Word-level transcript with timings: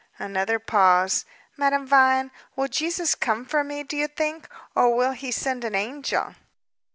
Another 0.17 0.57
pause. 0.57 1.25
"Madame 1.57 1.85
Vine, 1.85 2.31
will 2.55 2.67
Jesus 2.67 3.13
come 3.13 3.45
for 3.45 3.63
me, 3.63 3.83
do 3.83 3.95
you 3.95 4.07
think, 4.07 4.49
or 4.75 4.95
will 4.95 5.11
He 5.11 5.29
send 5.31 5.63
an 5.63 5.75
angel?" 5.75 6.33